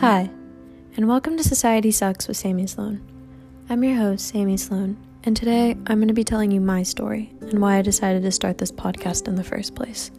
[0.00, 0.30] Hi,
[0.96, 3.02] and welcome to Society Sucks with Sammy Sloan.
[3.68, 7.32] I'm your host, Sammy Sloan, and today I'm going to be telling you my story
[7.40, 10.12] and why I decided to start this podcast in the first place.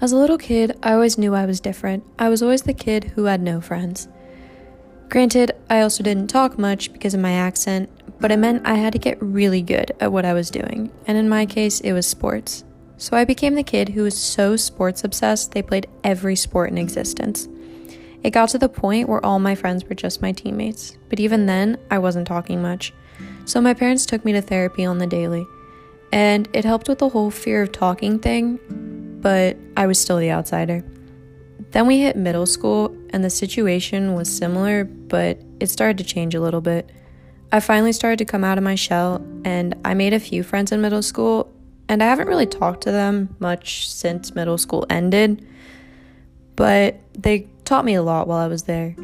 [0.00, 2.04] As a little kid, I always knew I was different.
[2.16, 4.06] I was always the kid who had no friends.
[5.08, 7.90] Granted, I also didn't talk much because of my accent,
[8.20, 11.18] but it meant I had to get really good at what I was doing, and
[11.18, 12.62] in my case, it was sports.
[12.98, 16.78] So I became the kid who was so sports obsessed they played every sport in
[16.78, 17.48] existence.
[18.26, 21.46] It got to the point where all my friends were just my teammates, but even
[21.46, 22.92] then, I wasn't talking much.
[23.44, 25.46] So my parents took me to therapy on the daily,
[26.10, 28.58] and it helped with the whole fear of talking thing,
[29.20, 30.84] but I was still the outsider.
[31.70, 36.34] Then we hit middle school, and the situation was similar, but it started to change
[36.34, 36.90] a little bit.
[37.52, 40.72] I finally started to come out of my shell, and I made a few friends
[40.72, 41.48] in middle school,
[41.88, 45.46] and I haven't really talked to them much since middle school ended,
[46.56, 48.94] but they taught me a lot while I was there.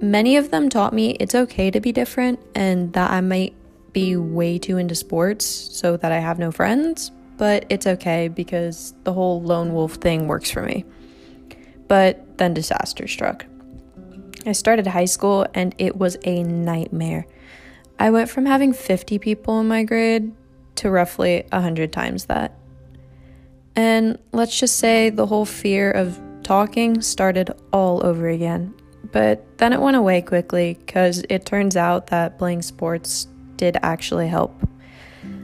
[0.00, 3.54] Many of them taught me it's okay to be different and that I might
[3.92, 8.94] be way too into sports so that I have no friends, but it's okay because
[9.04, 10.84] the whole lone wolf thing works for me.
[11.88, 13.44] But then disaster struck.
[14.44, 17.26] I started high school and it was a nightmare.
[17.98, 20.32] I went from having 50 people in my grade
[20.76, 22.56] to roughly 100 times that.
[23.74, 28.72] And let's just say the whole fear of talking started all over again.
[29.10, 34.28] But then it went away quickly because it turns out that playing sports did actually
[34.28, 34.54] help.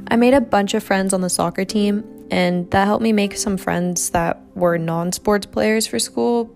[0.06, 3.36] I made a bunch of friends on the soccer team, and that helped me make
[3.36, 6.54] some friends that were non sports players for school.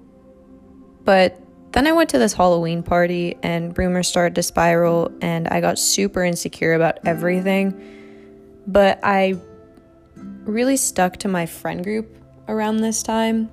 [1.05, 1.41] But
[1.73, 5.77] then I went to this Halloween party, and rumors started to spiral, and I got
[5.77, 7.75] super insecure about everything.
[8.69, 9.41] But I
[10.45, 12.17] really stuck to my friend group
[12.47, 13.51] around this time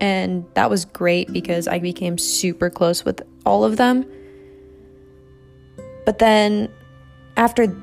[0.00, 4.06] and that was great because I became super close with all of them.
[6.06, 6.72] But then
[7.36, 7.74] after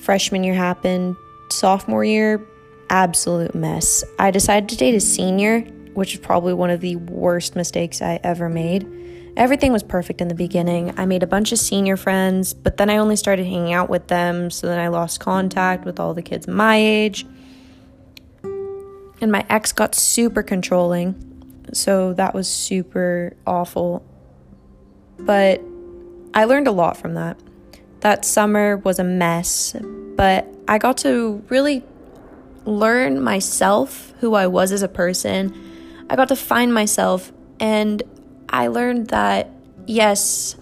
[0.00, 1.16] freshman year happened,
[1.50, 2.46] sophomore year,
[2.90, 4.04] absolute mess.
[4.18, 5.60] I decided to date a senior,
[5.94, 8.88] which is probably one of the worst mistakes I ever made.
[9.36, 10.96] Everything was perfect in the beginning.
[10.96, 14.06] I made a bunch of senior friends, but then I only started hanging out with
[14.06, 17.26] them, so then I lost contact with all the kids my age.
[19.20, 21.33] And my ex got super controlling
[21.72, 24.04] so that was super awful.
[25.18, 25.60] But
[26.34, 27.38] I learned a lot from that.
[28.00, 29.74] That summer was a mess,
[30.16, 31.82] but I got to really
[32.64, 35.54] learn myself, who I was as a person.
[36.10, 38.02] I got to find myself, and
[38.48, 39.50] I learned that,
[39.86, 40.56] yes,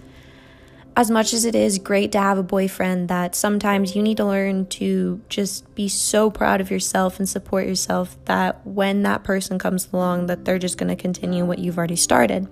[0.95, 4.27] as much as it is great to have a boyfriend, that sometimes you need to
[4.27, 9.59] learn to just be so proud of yourself and support yourself that when that person
[9.59, 12.47] comes along that they're just going to continue what you've already started.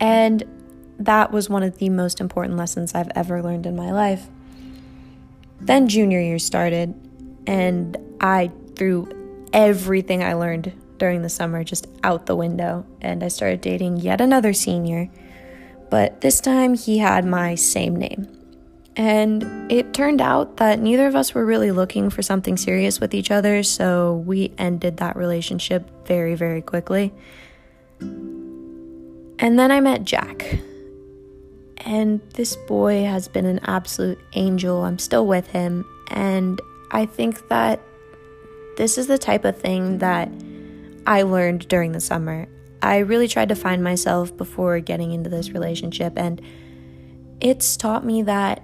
[0.00, 0.42] And
[0.98, 4.26] that was one of the most important lessons I've ever learned in my life.
[5.60, 6.94] Then junior year started,
[7.46, 13.28] and I threw everything I learned during the summer just out the window, and I
[13.28, 15.08] started dating yet another senior
[15.90, 18.28] but this time he had my same name.
[18.96, 23.14] And it turned out that neither of us were really looking for something serious with
[23.14, 27.12] each other, so we ended that relationship very, very quickly.
[28.00, 30.58] And then I met Jack.
[31.78, 34.84] And this boy has been an absolute angel.
[34.84, 35.86] I'm still with him.
[36.08, 37.80] And I think that
[38.76, 40.30] this is the type of thing that
[41.06, 42.48] I learned during the summer.
[42.82, 46.40] I really tried to find myself before getting into this relationship, and
[47.40, 48.62] it's taught me that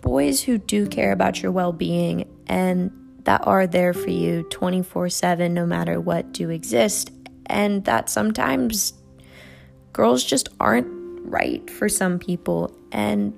[0.00, 2.90] boys who do care about your well being and
[3.24, 7.12] that are there for you 24 7, no matter what, do exist,
[7.46, 8.94] and that sometimes
[9.92, 10.88] girls just aren't
[11.24, 13.32] right for some people, and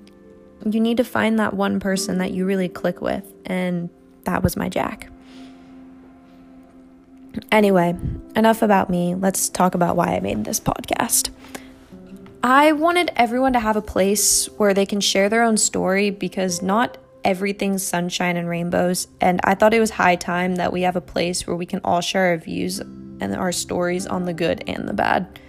[0.65, 3.89] you need to find that one person that you really click with, and
[4.23, 5.09] that was my Jack.
[7.51, 7.95] Anyway,
[8.35, 9.15] enough about me.
[9.15, 11.29] Let's talk about why I made this podcast.
[12.43, 16.61] I wanted everyone to have a place where they can share their own story because
[16.61, 19.07] not everything's sunshine and rainbows.
[19.19, 21.81] And I thought it was high time that we have a place where we can
[21.83, 25.39] all share our views and our stories on the good and the bad.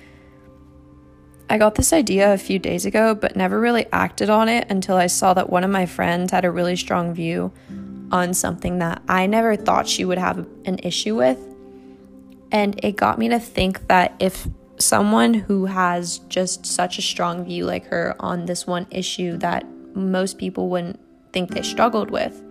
[1.49, 4.97] I got this idea a few days ago, but never really acted on it until
[4.97, 7.53] I saw that one of my friends had a really strong view
[8.11, 11.39] on something that I never thought she would have an issue with.
[12.53, 14.49] And it got me to think that if
[14.79, 19.67] someone who has just such a strong view like her on this one issue that
[19.95, 21.01] most people wouldn't
[21.33, 22.43] think they struggled with,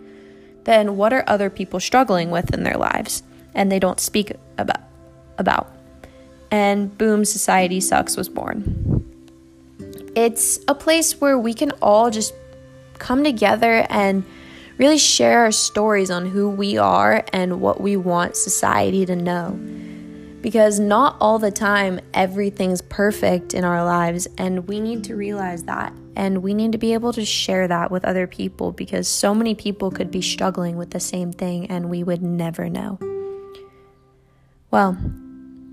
[0.64, 4.82] then what are other people struggling with in their lives and they don't speak about
[5.38, 5.76] about?
[6.56, 9.04] and boom, Society Sucks was born.
[10.16, 12.34] It's a place where we can all just
[12.98, 14.24] come together and
[14.78, 19.52] really share our stories on who we are and what we want society to know.
[20.42, 25.64] Because not all the time everything's perfect in our lives, and we need to realize
[25.64, 25.92] that.
[26.16, 29.56] And we need to be able to share that with other people because so many
[29.56, 33.00] people could be struggling with the same thing and we would never know.
[34.72, 34.98] Well,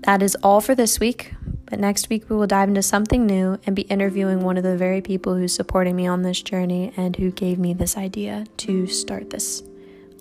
[0.05, 1.33] that is all for this week.
[1.79, 5.01] Next week, we will dive into something new and be interviewing one of the very
[5.01, 9.29] people who's supporting me on this journey and who gave me this idea to start
[9.29, 9.63] this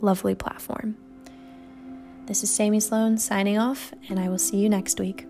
[0.00, 0.96] lovely platform.
[2.26, 5.26] This is Sammy Sloan signing off, and I will see you next week.